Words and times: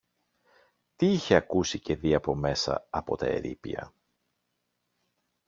τι 0.95 1.11
είχε 1.11 1.35
ακούσει 1.35 1.79
και 1.79 1.95
δει 1.95 2.13
από 2.13 2.35
μέσα 2.35 2.87
από 2.89 3.17
τα 3.17 3.25
ερείπια 3.25 3.93